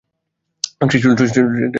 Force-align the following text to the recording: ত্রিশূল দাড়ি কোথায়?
ত্রিশূল 0.81 1.11
দাড়ি 1.11 1.29
কোথায়? 1.29 1.69